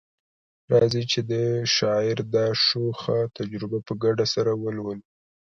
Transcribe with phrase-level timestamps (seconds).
[0.71, 1.33] راځئ چي د
[1.75, 5.03] شاعر دا شوخه تجربه په ګډه سره ولولو